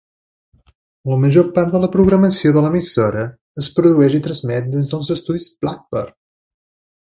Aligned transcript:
La 1.11 1.17
major 1.25 1.51
part 1.57 1.75
de 1.75 1.81
la 1.83 1.89
programació 1.97 2.55
de 2.57 2.65
l'emissora 2.67 3.27
es 3.65 3.69
produeix 3.81 4.19
i 4.21 4.25
transmet 4.31 4.75
des 4.77 4.93
dels 4.95 5.15
estudis 5.19 5.49
Blackburn. 5.63 6.15